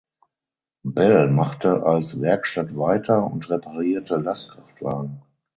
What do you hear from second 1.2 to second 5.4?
machte als Werkstatt weiter und reparierte Lastkraftwagen.